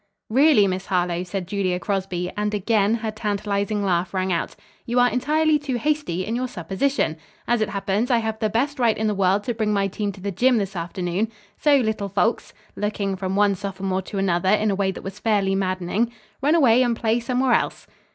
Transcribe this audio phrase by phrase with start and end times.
[0.31, 5.07] "Really, Miss Harlowe," said Julia Crosby, and again her tantalizing laugh rang out, "you are
[5.07, 7.17] entirely too hasty in your supposition.
[7.47, 10.11] As it happens, I have the best right in the world to bring my team
[10.13, 10.57] to the gym.
[10.57, 11.31] this afternoon.
[11.59, 15.53] So, little folks," looking from one sophomore to another in a way that was fairly
[15.53, 16.11] maddening,
[16.41, 17.85] "run away and play somewhere else."